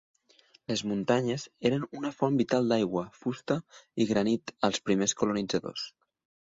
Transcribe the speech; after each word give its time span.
Les 0.69 0.81
muntanyes 0.91 1.45
eren 1.71 1.85
una 1.99 2.11
font 2.21 2.41
vital 2.41 2.73
d'aigua, 2.73 3.05
fusta 3.21 3.61
i 4.07 4.11
granit 4.15 4.57
als 4.71 4.85
primers 4.89 5.19
colonitzadors. 5.25 5.89